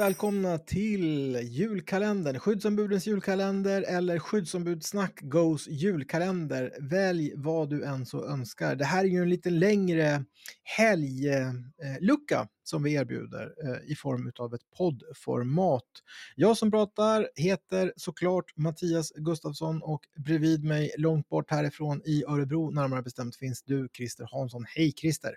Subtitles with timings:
[0.00, 6.72] Välkomna till julkalendern, skyddsombudens julkalender eller skyddsombudssnack Goes julkalender.
[6.80, 8.76] Välj vad du än så önskar.
[8.76, 10.24] Det här är ju en lite längre
[10.62, 15.88] helglucka eh, som vi erbjuder eh, i form av ett poddformat.
[16.36, 22.70] Jag som pratar heter såklart Mattias Gustafsson och bredvid mig långt bort härifrån i Örebro
[22.70, 24.64] närmare bestämt finns du Christer Hansson.
[24.68, 25.34] Hej Christer!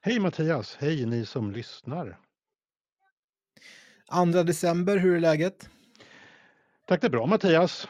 [0.00, 0.76] Hej Mattias!
[0.80, 2.18] Hej ni som lyssnar!
[4.12, 5.68] 2 december, hur är läget?
[6.86, 7.86] Tack det är bra Mattias.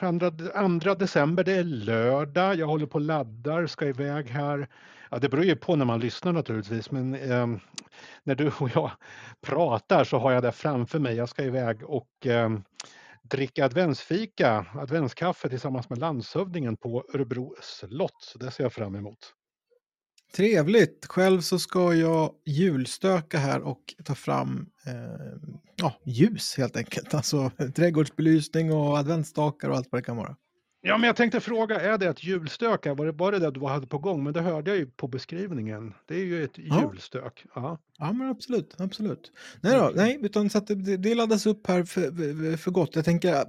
[0.82, 2.56] 2 december, det är lördag.
[2.56, 4.68] Jag håller på och laddar, ska iväg här.
[5.10, 7.46] Ja, det beror ju på när man lyssnar naturligtvis, men eh,
[8.22, 8.90] när du och jag
[9.40, 11.16] pratar så har jag det framför mig.
[11.16, 12.50] Jag ska iväg och eh,
[13.22, 18.16] dricka adventsfika, adventskaffe tillsammans med landshövdingen på Örebro slott.
[18.22, 19.34] Så det ser jag fram emot.
[20.36, 21.06] Trevligt!
[21.06, 24.92] Själv så ska jag julstöka här och ta fram eh,
[25.76, 27.14] ja, ljus helt enkelt.
[27.22, 30.36] Alltså trädgårdsbelysning och adventsstakar och allt vad det kan vara.
[30.84, 32.94] Ja, men jag tänkte fråga, är det att julstöka?
[32.94, 34.24] Var det bara det du hade på gång?
[34.24, 35.94] Men det hörde jag ju på beskrivningen.
[36.06, 36.82] Det är ju ett ja.
[36.82, 37.44] julstök.
[37.54, 37.78] Ja.
[37.98, 39.32] ja, men absolut, absolut.
[39.60, 42.96] Nej då, nej, utan så att det, det laddas upp här för, för gott.
[42.96, 43.44] Jag tänker,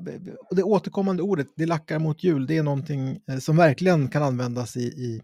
[0.52, 4.78] det återkommande ordet, det lackar mot jul, det är någonting eh, som verkligen kan användas
[4.78, 5.22] i, i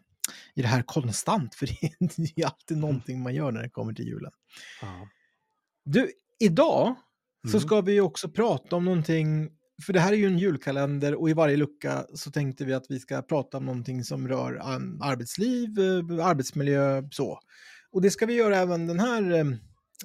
[0.60, 2.82] i det här konstant, för det är alltid mm.
[2.82, 4.32] någonting man gör när det kommer till julen.
[4.82, 5.08] Ja.
[5.86, 7.52] Du, idag mm.
[7.52, 9.50] så ska vi också prata om någonting,
[9.86, 12.86] för det här är ju en julkalender och i varje lucka så tänkte vi att
[12.90, 14.54] vi ska prata om någonting som rör
[15.02, 17.40] arbetsliv, eh, arbetsmiljö, så.
[17.92, 19.46] Och det ska vi göra även den här eh,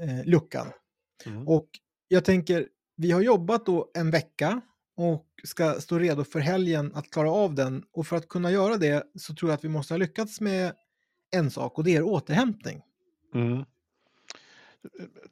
[0.09, 0.67] eh, luckan.
[1.27, 1.49] Mm.
[1.49, 1.69] Och
[2.09, 4.61] jag tänker, vi har jobbat då en vecka
[4.97, 7.85] och ska stå redo för helgen att klara av den.
[7.93, 10.73] Och för att kunna göra det så tror jag att vi måste ha lyckats med
[11.31, 12.83] en sak och det är återhämtning.
[13.35, 13.65] Mm.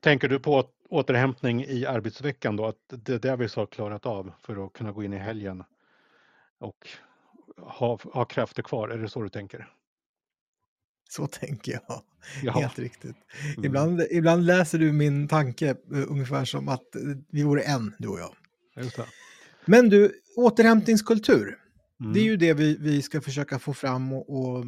[0.00, 4.32] Tänker du på återhämtning i arbetsveckan då, att det är det vi har klarat av
[4.42, 5.64] för att kunna gå in i helgen
[6.58, 6.88] och
[7.56, 8.88] ha, ha krafter kvar?
[8.88, 9.72] Är det så du tänker?
[11.10, 12.02] Så tänker jag.
[12.42, 12.60] Jaha.
[12.60, 13.16] Helt riktigt.
[13.52, 13.64] Mm.
[13.64, 16.86] Ibland, ibland läser du min tanke uh, ungefär som att
[17.28, 18.34] vi vore en, du och jag.
[18.76, 19.06] Just det.
[19.64, 21.58] Men du, återhämtningskultur.
[22.00, 22.12] Mm.
[22.12, 22.30] Det är mm.
[22.30, 24.64] ju det vi, vi ska försöka få fram och, och,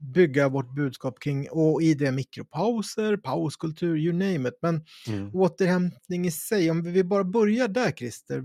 [0.00, 1.48] bygga vårt budskap kring.
[1.50, 4.58] Och i det mikropauser, pauskultur, you name it.
[4.62, 5.34] Men mm.
[5.34, 8.44] återhämtning i sig, om vi bara börjar där Christer.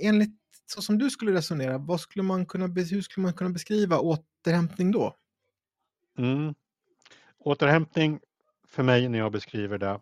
[0.00, 0.34] Enligt
[0.66, 4.92] så som du skulle resonera, vad skulle man kunna, hur skulle man kunna beskriva återhämtning
[4.92, 5.16] då?
[6.18, 6.54] Mm.
[7.38, 8.20] Återhämtning
[8.68, 10.00] för mig när jag beskriver det,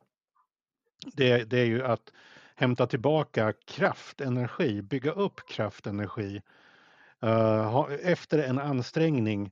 [1.15, 2.13] det, det är ju att
[2.57, 6.43] hämta tillbaka kraftenergi, bygga upp kraftenergi.
[7.25, 9.51] Uh, eh, efter en ansträngning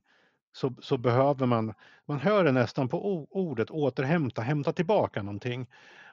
[0.53, 1.73] så, så, behöver man,
[2.05, 5.67] man hör det nästan på ordet återhämta, hämta tillbaka någonting.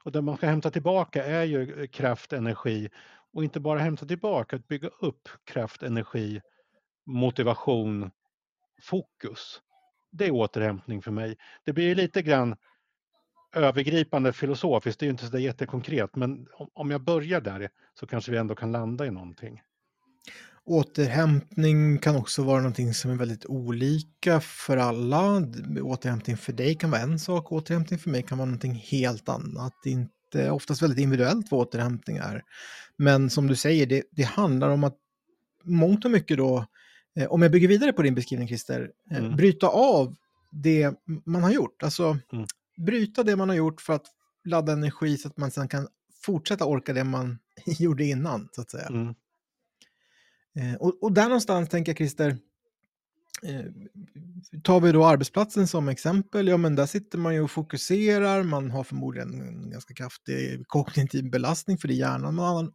[0.04, 2.88] Och det man ska hämta tillbaka är ju eh, kraftenergi
[3.32, 6.40] och inte bara hämta tillbaka, att bygga upp kraftenergi,
[7.06, 8.10] motivation,
[8.82, 9.62] fokus.
[10.10, 11.36] Det är återhämtning för mig.
[11.64, 12.56] Det blir lite grann
[13.54, 17.68] övergripande filosofiskt, det är ju inte så jättekonkret, men om jag börjar där
[18.00, 19.60] så kanske vi ändå kan landa i någonting.
[20.64, 25.42] Återhämtning kan också vara någonting som är väldigt olika för alla.
[25.82, 29.72] Återhämtning för dig kan vara en sak, återhämtning för mig kan vara någonting helt annat.
[29.84, 32.42] Det är inte oftast väldigt individuellt vad återhämtning är.
[32.96, 34.96] Men som du säger, det, det handlar om att
[35.64, 36.66] mångt och mycket då,
[37.18, 39.36] eh, om jag bygger vidare på din beskrivning Christer, eh, mm.
[39.36, 40.16] bryta av
[40.50, 40.92] det
[41.24, 41.82] man har gjort.
[41.82, 42.46] Alltså, mm
[42.78, 44.06] bryta det man har gjort för att
[44.44, 45.88] ladda energi så att man sen kan
[46.24, 48.86] fortsätta orka det man gjorde innan, så att säga.
[48.86, 49.14] Mm.
[50.58, 52.38] Eh, och, och, där någonstans tänker jag, Christer,
[53.42, 53.64] eh,
[54.62, 58.70] tar vi då arbetsplatsen som exempel, ja men där sitter man ju och fokuserar, man
[58.70, 62.72] har förmodligen en ganska kraftig kognitiv belastning för det är hjärnan man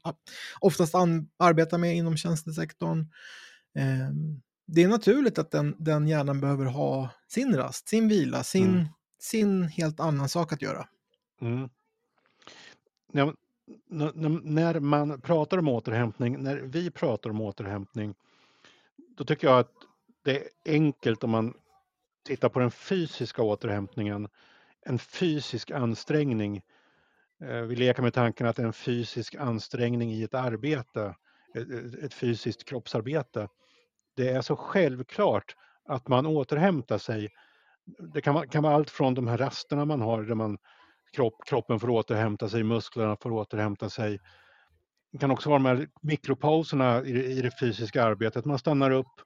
[0.59, 2.99] oftast an, arbetar med inom tjänstesektorn.
[3.77, 4.09] Eh,
[4.67, 8.85] det är naturligt att den, den hjärnan behöver ha sin rast, sin vila, sin mm
[9.23, 10.87] sin helt annan sak att göra.
[11.41, 11.69] Mm.
[13.11, 13.33] Ja,
[13.87, 18.15] när man pratar om återhämtning, när vi pratar om återhämtning,
[19.17, 19.71] då tycker jag att
[20.23, 21.53] det är enkelt om man
[22.23, 24.27] tittar på den fysiska återhämtningen,
[24.81, 26.61] en fysisk ansträngning.
[27.43, 31.15] Eh, vi leker med tanken att en fysisk ansträngning i ett arbete,
[31.55, 33.49] e-, e-, ett fysiskt kroppsarbete,
[34.15, 35.55] det är så självklart
[35.85, 37.29] att man återhämtar sig
[38.13, 40.57] det kan vara, kan vara allt från de här rasterna man har där man,
[41.15, 44.19] kropp, kroppen får återhämta sig, musklerna får återhämta sig.
[45.11, 48.45] Det kan också vara de här mikropauserna i, i det fysiska arbetet.
[48.45, 49.21] Man stannar upp,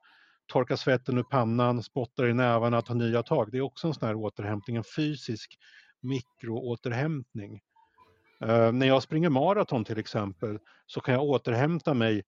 [0.48, 3.52] torkar svetten ur pannan, spottar i nävarna, tar nya tag.
[3.52, 5.58] Det är också en sån här återhämtning, en fysisk
[6.02, 7.62] mikroåterhämtning.
[8.44, 12.24] Uh, när jag springer maraton till exempel så kan jag återhämta mig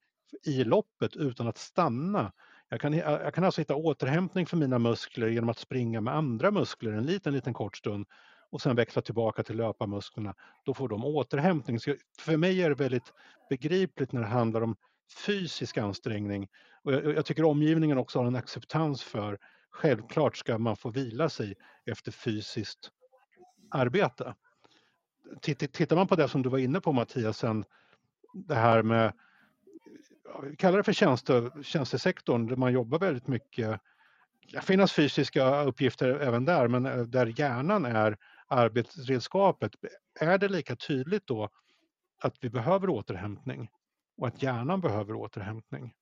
[0.45, 2.31] i loppet utan att stanna.
[2.69, 6.51] Jag kan, jag kan alltså hitta återhämtning för mina muskler genom att springa med andra
[6.51, 8.05] muskler en liten, liten kort stund
[8.49, 10.35] och sen växla tillbaka till löparmusklerna.
[10.65, 11.79] Då får de återhämtning.
[11.79, 13.13] Så för mig är det väldigt
[13.49, 14.75] begripligt när det handlar om
[15.25, 16.47] fysisk ansträngning.
[16.83, 19.37] Och jag, jag tycker omgivningen också har en acceptans för
[19.71, 21.55] självklart ska man få vila sig
[21.85, 22.91] efter fysiskt
[23.71, 24.35] arbete.
[25.41, 27.43] Tittar man på det som du var inne på Mattias,
[28.33, 29.13] det här med
[30.43, 33.79] vi kallar det för tjänste, tjänstesektorn där man jobbar väldigt mycket.
[34.51, 38.17] Det finns fysiska uppgifter även där, men eh, där hjärnan är
[38.47, 39.71] arbetsredskapet.
[40.19, 41.49] Är det lika tydligt då
[42.21, 43.69] att vi behöver återhämtning
[44.17, 45.93] och att hjärnan behöver återhämtning?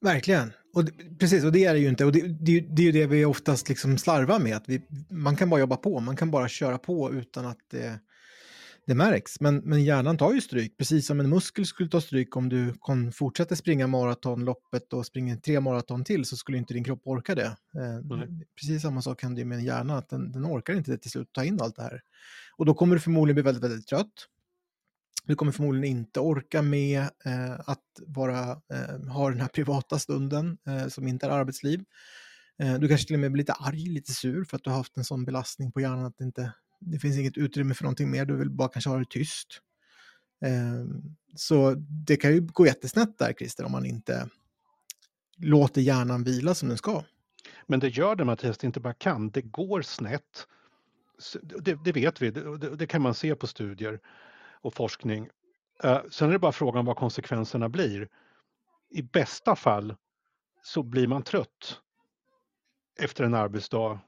[0.00, 0.52] Verkligen.
[0.74, 2.04] Och det, precis, och det är det ju inte.
[2.04, 4.56] Och det, det, det är ju det vi oftast liksom slarvar med.
[4.56, 8.00] Att vi, man kan bara jobba på, man kan bara köra på utan att det,
[8.86, 9.40] det märks.
[9.40, 12.74] Men, men hjärnan tar ju stryk, precis som en muskel skulle ta stryk om du
[12.78, 17.34] kon, fortsätter springa maratonloppet och springer tre maraton till så skulle inte din kropp orka
[17.34, 17.56] det.
[17.78, 18.40] Eh, mm.
[18.60, 21.32] Precis samma sak händer ju med en hjärna, att den, den orkar inte till slut
[21.32, 22.00] ta in allt det här.
[22.56, 24.28] Och då kommer du förmodligen bli väldigt, väldigt trött.
[25.26, 30.58] Du kommer förmodligen inte orka med eh, att vara, eh, ha den här privata stunden
[30.66, 31.84] eh, som inte är arbetsliv.
[32.62, 34.76] Eh, du kanske till och med blir lite arg, lite sur för att du har
[34.76, 38.10] haft en sån belastning på hjärnan att det inte det finns inget utrymme för någonting
[38.10, 39.60] mer, du vill bara kanske ha det tyst.
[40.44, 41.02] Ehm,
[41.34, 41.74] så
[42.06, 44.28] det kan ju gå jättesnett där, Christer, om man inte
[45.36, 47.04] låter hjärnan vila som den ska.
[47.66, 50.46] Men det gör det Mattias, det inte bara kan, det går snett.
[51.42, 54.00] Det, det vet vi, det, det, kan man se på studier
[54.60, 55.28] och forskning.
[55.82, 58.08] Eh, sen är det bara frågan vad konsekvenserna blir.
[58.90, 59.96] I bästa fall
[60.62, 61.80] så blir man trött
[63.00, 64.00] efter en arbetsdag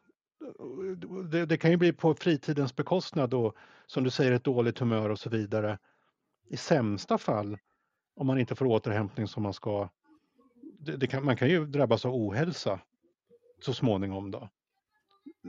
[1.31, 3.56] det, det, kan ju bli på fritidens bekostnad och
[3.87, 5.79] som du säger ett dåligt humör och så vidare.
[6.49, 7.59] I sämsta fall,
[8.17, 9.88] om man inte får återhämtning som man ska,
[10.79, 12.81] det, det kan, man kan ju drabbas av ohälsa
[13.61, 14.31] så småningom.
[14.31, 14.49] Då.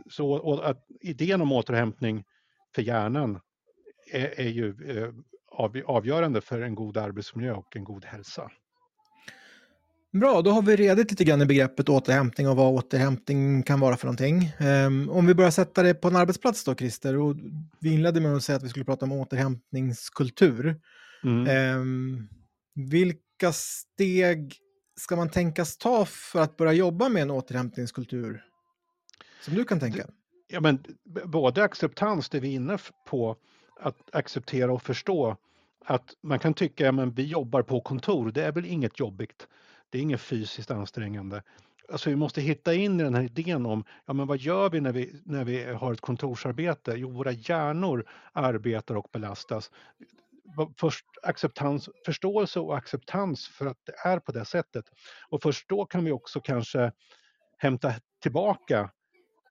[0.09, 2.25] Så och att idén om återhämtning
[2.75, 3.39] för hjärnan
[4.11, 5.13] är, är ju eh,
[5.85, 8.51] avgörande för en god arbetsmiljö och en god hälsa.
[10.13, 13.97] Bra, då har vi redigt lite grann i begreppet återhämtning och vad återhämtning kan vara
[13.97, 14.51] för någonting.
[14.59, 17.17] Um, om vi börjar sätta det på en arbetsplats då, Christer.
[17.17, 17.35] Och
[17.79, 20.81] vi inledde med att säga att vi skulle prata om återhämtningskultur.
[21.23, 21.77] Mm.
[21.79, 22.29] Um,
[22.75, 24.55] vilka steg
[24.95, 28.43] ska man tänkas ta för att börja jobba med en återhämtningskultur?
[29.41, 30.07] Som du kan tänka?
[30.47, 30.83] Ja, men
[31.25, 32.77] både acceptans, det vi är inne
[33.07, 33.35] på,
[33.79, 35.37] att acceptera och förstå
[35.85, 39.47] att man kan tycka att vi jobbar på kontor, det är väl inget jobbigt.
[39.89, 41.43] Det är inget fysiskt ansträngande.
[41.91, 44.81] Alltså vi måste hitta in i den här idén om, ja men vad gör vi
[44.81, 46.93] när vi, när vi har ett kontorsarbete?
[46.95, 49.71] Jo, våra hjärnor arbetar och belastas.
[50.79, 54.85] Först acceptans, förståelse och acceptans för att det är på det sättet.
[55.29, 56.91] Och först då kan vi också kanske
[57.57, 58.91] hämta tillbaka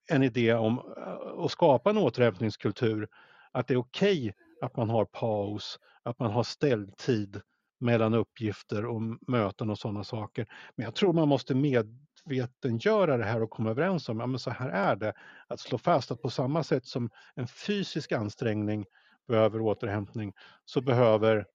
[0.08, 3.08] en idé om eh, att skapa en återhämtningskultur.
[3.52, 7.40] Att det är okej okay att man har paus, att man har ställtid,
[7.78, 10.46] mellan uppgifter och möten och sådana saker.
[10.76, 14.50] Men jag tror man måste medvetengöra det här och komma överens om, ja men så
[14.50, 15.12] här är det.
[15.46, 18.84] Att slå fast att på samma sätt som en fysisk ansträngning
[19.28, 20.32] behöver återhämtning
[20.64, 21.46] så behöver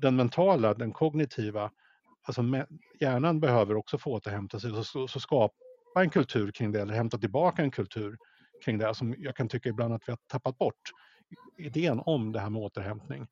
[0.00, 1.70] den mentala, den kognitiva,
[2.22, 2.42] alltså
[3.00, 4.84] hjärnan behöver också få återhämta sig.
[4.84, 5.54] Så, så skapa
[5.98, 8.18] en kultur kring det eller hämta tillbaka en kultur
[8.64, 10.90] kring det som jag kan tycka ibland att vi har tappat bort.
[11.58, 13.26] Idén om det här med återhämtning.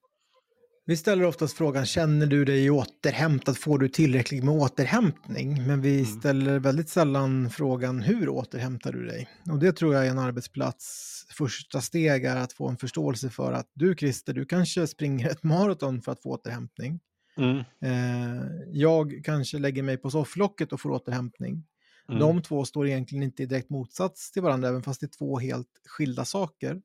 [0.89, 3.59] Vi ställer oftast frågan, känner du dig återhämtad?
[3.59, 5.67] Får du tillräckligt med återhämtning?
[5.67, 6.07] Men vi mm.
[6.07, 9.29] ställer väldigt sällan frågan, hur återhämtar du dig?
[9.51, 13.53] Och det tror jag är en arbetsplats första steg är att få en förståelse för
[13.53, 17.01] att du Christer, du kanske springer ett maraton för att få återhämtning.
[17.37, 17.59] Mm.
[17.81, 18.43] Eh,
[18.73, 21.65] jag kanske lägger mig på sofflocket och får återhämtning.
[22.09, 22.21] Mm.
[22.21, 25.39] De två står egentligen inte i direkt motsats till varandra, även fast det är två
[25.39, 26.83] helt skilda saker.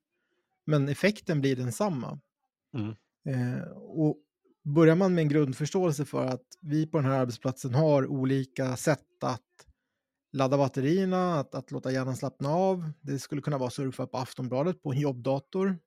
[0.65, 2.19] Men effekten blir densamma.
[2.77, 2.95] Mm.
[3.25, 4.17] Eh, och
[4.63, 9.23] börjar man med en grundförståelse för att vi på den här arbetsplatsen har olika sätt
[9.23, 9.41] att
[10.33, 12.91] ladda batterierna, att, att låta hjärnan slappna av.
[13.01, 15.77] Det skulle kunna vara att surfa på Aftonbladet på en jobbdator.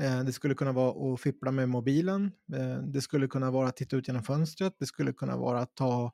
[0.00, 2.32] Eh, det skulle kunna vara att fippla med mobilen.
[2.54, 4.74] Eh, det skulle kunna vara att titta ut genom fönstret.
[4.78, 6.12] Det skulle kunna vara att ta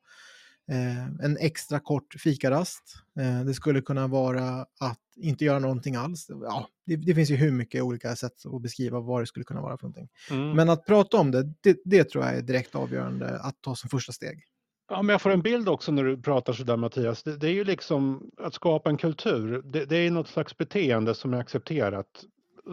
[1.23, 2.95] en extra kort fikarast.
[3.19, 6.27] Eh, det skulle kunna vara att inte göra någonting alls.
[6.29, 9.61] Ja, det, det, finns ju hur mycket olika sätt att beskriva vad det skulle kunna
[9.61, 10.09] vara för någonting.
[10.31, 10.51] Mm.
[10.51, 13.91] Men att prata om det, det, det, tror jag är direkt avgörande att ta som
[13.91, 14.45] första steg.
[14.91, 17.23] Ja, men jag får en bild också när du pratar så där Mattias.
[17.23, 19.63] Det, det är ju liksom att skapa en kultur.
[19.65, 22.25] Det, det är något slags beteende som är accepterat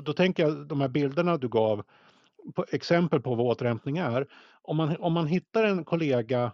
[0.04, 1.84] då tänker jag de här bilderna du gav,
[2.56, 4.28] på, exempel på vad återhämtning är.
[4.62, 6.52] Om man, om man hittar en kollega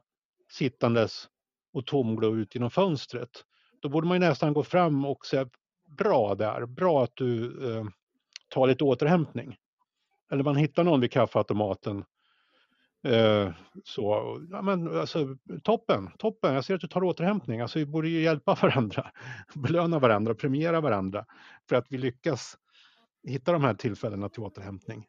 [0.51, 1.27] sittandes
[1.74, 3.29] och tomglo ut genom fönstret,
[3.81, 5.50] då borde man ju nästan gå fram och säga
[5.98, 7.86] bra där, bra att du eh,
[8.50, 9.58] tar lite återhämtning.
[10.31, 12.03] Eller man hittar någon vid kaffeautomaten.
[13.03, 13.51] Eh,
[13.84, 17.62] så, ja men alltså toppen, toppen, jag ser att du tar återhämtning.
[17.62, 19.12] Alltså vi borde ju hjälpa varandra,
[19.55, 21.25] belöna varandra, premiera varandra
[21.70, 22.58] för att vi lyckas
[23.27, 25.05] hitta de här tillfällena till återhämtning.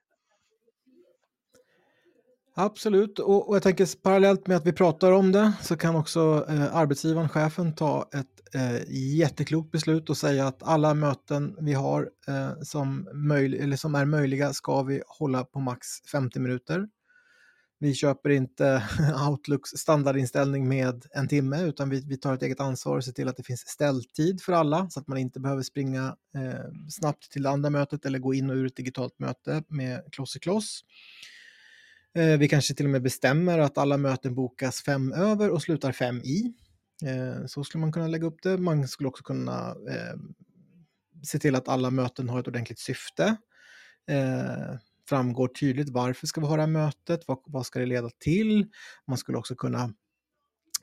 [2.54, 6.46] Absolut, och, och, jag tänker parallellt med att vi pratar om det så kan också
[6.48, 12.10] eh, arbetsgivaren, chefen, ta ett eh, jätteklokt beslut och säga att alla möten vi har
[12.28, 16.88] eh, som, möj eller som är möjliga ska vi hålla på max 50 minuter.
[17.78, 18.82] Vi köper inte
[19.28, 23.28] Outlooks standardinställning med en timme utan vi, vi tar ett eget ansvar och ser till
[23.28, 27.42] att det finns ställtid för alla så att man inte behöver springa eh, snabbt till
[27.42, 30.84] det andra mötet eller gå in och ur ett digitalt möte med kloss i kloss.
[32.14, 35.92] Eh, vi kanske till och med bestämmer att alla möten bokas fem över och slutar
[35.92, 36.54] fem i.
[37.04, 38.58] Eh, så skulle man kunna lägga upp det.
[38.58, 40.18] Man skulle också kunna eh,
[41.22, 43.36] se till att alla möten har ett ordentligt syfte.
[44.08, 44.78] Eh,
[45.08, 48.66] framgår tydligt varför ska vi ha det här mötet, vad, vad ska det leda till?
[49.06, 49.94] Man skulle också kunna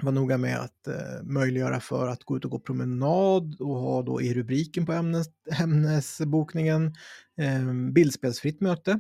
[0.02, 4.02] vara noga med att eh, möjliggöra för att gå ut och gå promenad och ha
[4.02, 5.28] då i rubriken på ämnes,
[5.62, 6.94] ämnesbokningen
[7.38, 9.00] eh, bildspelsfritt möte.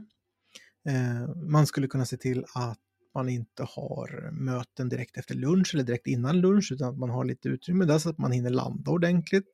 [0.86, 2.80] Eh, man skulle kunna se till att
[3.16, 7.26] man inte har möten direkt efter lunch eller direkt innan lunch utan att man har
[7.26, 9.50] lite utrymme där så att man hinner landa ordentligt.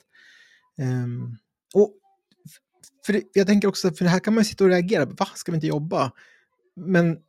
[0.78, 1.36] Ehm,
[1.74, 1.94] och
[3.06, 5.52] för jag tänker också, för det här kan man ju sitta och reagera, va, ska
[5.52, 6.12] vi inte jobba?
[6.76, 7.20] Men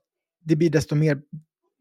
[0.45, 1.23] det blir desto mer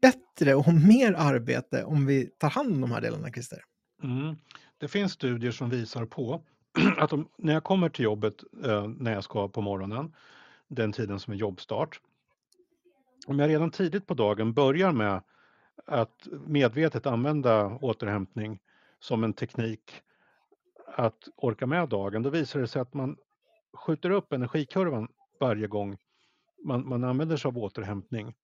[0.02, 3.62] bättre och mer arbete om vi tar hand om de här delarna, Christer.
[4.02, 4.36] Mm.
[4.78, 6.42] Det finns studier som visar på
[6.98, 10.12] att om, när jag kommer till jobbet eh, när jag ska på morgonen,
[10.68, 12.00] den tiden som är jobbstart,
[13.26, 15.22] om jag redan tidigt på dagen börjar med
[15.86, 18.60] att medvetet använda återhämtning
[18.98, 20.02] som en teknik
[20.86, 23.16] att orka med dagen, då visar det sig att man
[23.72, 25.08] skjuter upp energikurvan
[25.40, 25.98] varje gång
[26.64, 28.34] man, man använder sig av återhämtning.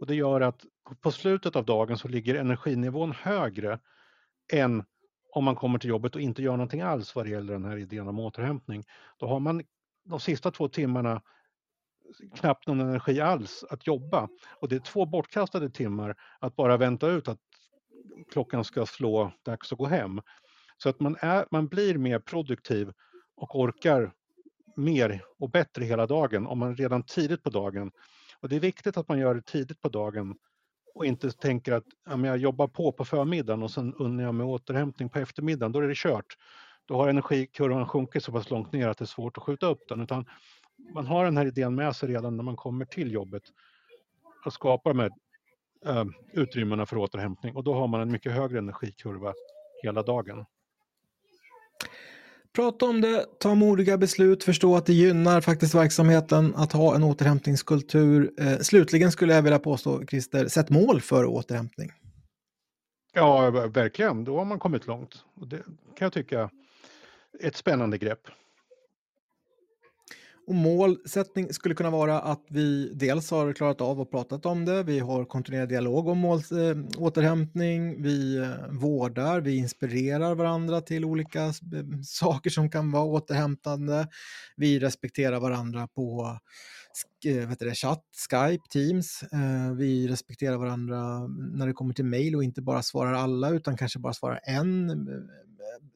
[0.00, 0.64] Och det gör att
[1.00, 3.78] på slutet av dagen så ligger energinivån högre
[4.52, 4.84] än
[5.32, 7.76] om man kommer till jobbet och inte gör någonting alls vad det gäller den här
[7.76, 8.84] idén om återhämtning.
[9.16, 9.62] Då har man
[10.04, 11.22] de sista två timmarna
[12.34, 14.28] knappt någon energi alls att jobba.
[14.60, 17.38] Och det är två bortkastade timmar att bara vänta ut att
[18.32, 20.20] klockan ska slå dags att gå hem.
[20.82, 22.92] Så att man, är, man blir mer produktiv
[23.36, 24.12] och orkar
[24.76, 27.90] mer och bättre hela dagen om man redan tidigt på dagen.
[28.40, 30.34] Och det är viktigt att man gör det tidigt på dagen
[30.94, 34.46] och inte tänker att ja, jag jobbar på på förmiddagen och sen unnar jag mig
[34.46, 36.36] återhämtning på eftermiddagen, då är det kört.
[36.86, 39.88] Då har energikurvan sjunkit så pass långt ner att det är svårt att skjuta upp
[39.88, 40.00] den.
[40.00, 40.26] Utan
[40.94, 43.42] man har den här idén med sig redan när man kommer till jobbet.
[44.44, 45.10] Att skapa de här
[45.86, 49.34] uh, utrymmena för återhämtning och då har man en mycket högre energikurva
[49.82, 50.44] hela dagen.
[52.52, 57.04] Prata om det, ta modiga beslut, förstå att det gynnar faktiskt verksamheten att ha en
[57.04, 58.32] återhämtningskultur.
[58.38, 61.92] Eh, slutligen skulle jag vilja påstå, Christer, sätt mål för återhämtning.
[63.14, 64.24] Ja, verkligen.
[64.24, 65.24] Då har man kommit långt.
[65.34, 65.62] Och det
[65.96, 66.50] kan jag tycka
[67.40, 68.28] är ett spännande grepp.
[70.48, 74.82] Och målsättning skulle kunna vara att vi dels har klarat av och pratat om det,
[74.82, 80.80] vi har kontinuerlig dialog om mål, äh, eh, återhämtning, vi äh, vårdar, vi inspirerar varandra
[80.80, 81.52] till olika äh,
[82.02, 84.08] saker som kan vara återhämtande,
[84.56, 86.38] vi respekterar varandra på
[87.24, 89.24] vet det, chatt, Skype, Teams.
[89.76, 93.98] vi respekterar varandra när det kommer till mail och inte bara svarar alla utan kanske
[93.98, 94.88] bara svarar en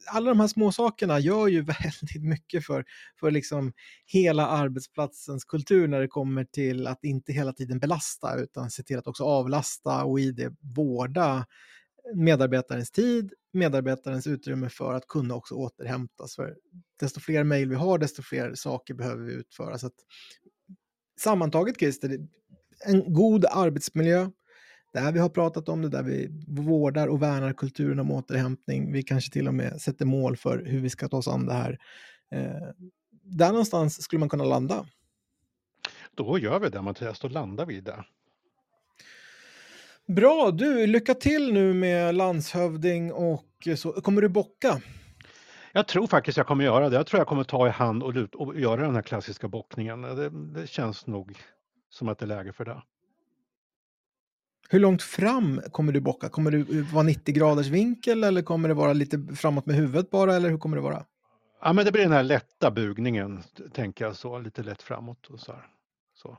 [0.07, 2.85] alla de här små sakerna gör ju väldigt mycket för,
[3.21, 3.73] för liksom
[4.07, 8.99] hela arbetsplatsens kultur när det kommer till att inte hela tiden belasta utan se till
[8.99, 11.47] att också avlasta och i det vårda
[12.15, 16.37] medarbetarens tid, medarbetarens utrymme för att kunna också återhämtas.
[16.37, 16.57] För
[17.01, 19.79] desto fler mejl vi har, desto fler saker behöver vi utföra.
[19.79, 19.97] Så att,
[21.21, 22.19] sammantaget, Christer,
[22.87, 24.31] en god arbetsmiljö,
[24.93, 28.93] där vi har pratat om det, där vi vårdar och värnar kulturen om återhämtning.
[28.93, 31.53] Vi kanske till och med sätter mål för hur vi ska ta oss an det
[31.53, 31.79] här.
[32.35, 32.69] Eh,
[33.23, 34.87] där någonstans skulle man kunna landa.
[36.15, 38.07] Då gör vi det Mattias, då landar vi där.
[40.07, 43.93] Bra, du, lycka till nu med landshövding och så.
[43.93, 44.81] Kommer du bocka?
[45.73, 46.97] Jag tror faktiskt jag kommer göra det.
[46.97, 50.03] Jag tror jag kommer ta i hand och, och göra den här klassiska bockningen.
[50.03, 51.39] Det, det känns nog
[51.91, 52.83] som att det är läge för det.
[54.73, 56.29] Hur långt fram kommer du bocka?
[56.29, 60.37] Kommer du vara 90 graders vinkel eller kommer det vara lite framåt med huvudet bara
[60.37, 61.05] eller hur kommer det vara?
[61.63, 65.41] Ja, men det blir den här lätta bugningen, tänker jag så, lite lätt framåt och
[65.41, 65.63] så här.
[66.15, 66.39] Så.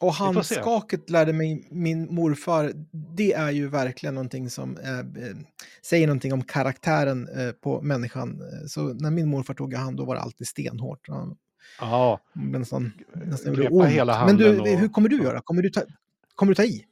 [0.00, 2.72] Och handskaket lärde mig min morfar,
[3.16, 5.36] det är ju verkligen någonting som eh, eh,
[5.82, 8.42] säger någonting om karaktären eh, på människan.
[8.66, 11.08] Så när min morfar tog i hand då var det alltid stenhårt.
[11.80, 14.36] Ja, nästan, nästan greppa hela handen.
[14.36, 14.78] Men du, och...
[14.78, 15.40] hur kommer du göra?
[15.40, 15.82] Kommer du ta,
[16.34, 16.86] kommer du ta i?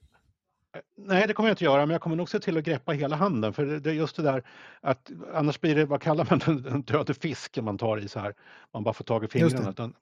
[1.01, 3.17] Nej, det kommer jag inte göra, men jag kommer nog se till att greppa hela
[3.17, 3.53] handen.
[3.53, 4.43] För det är just det där
[4.81, 8.21] att annars blir det, vad kallar man det, en död fisk man tar i så
[8.21, 8.35] här.
[8.73, 9.71] Man bara får tag i fingrarna.
[9.71, 9.95] Utan,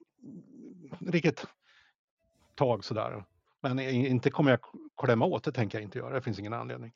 [0.98, 1.46] riktigt
[2.54, 3.24] tag sådär.
[3.62, 4.60] Men inte kommer jag
[5.02, 6.14] klämma åt, det tänker jag inte göra.
[6.14, 6.92] Det finns ingen anledning.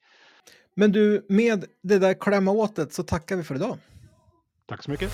[0.74, 3.78] Men du, med det där klämma åtet så tackar vi för idag.
[4.66, 5.12] Tack så mycket.